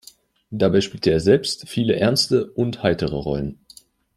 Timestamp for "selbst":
1.19-1.69